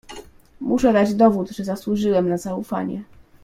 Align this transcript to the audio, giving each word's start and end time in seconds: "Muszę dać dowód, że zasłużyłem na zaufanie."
"Muszę 0.61 0.93
dać 0.93 1.13
dowód, 1.13 1.49
że 1.49 1.63
zasłużyłem 1.65 2.29
na 2.29 2.37
zaufanie." 2.37 3.03